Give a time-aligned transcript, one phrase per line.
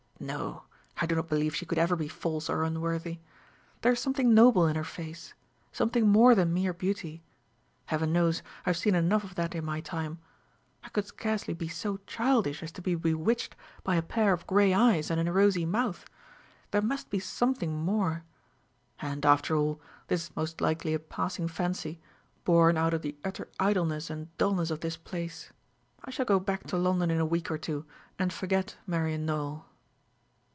[0.23, 0.65] No;
[1.01, 3.21] I do not believe she could ever be false or unworthy.
[3.81, 5.33] There is something noble in her face
[5.71, 7.23] something more than mere beauty.
[7.87, 10.19] Heaven knows, I have seen enough of that in my time.
[10.83, 14.75] I could scarcely be so childish as to be bewitched by a pair of gray
[14.75, 16.05] eyes and a rosy mouth;
[16.69, 18.23] there must be something more.
[18.99, 21.99] And, after all, this is most likely a passing fancy,
[22.43, 25.51] born out of the utter idleness and dulness of this place.
[26.05, 27.87] I shall go back to London in a week or two,
[28.19, 29.65] and forget Marian Nowell.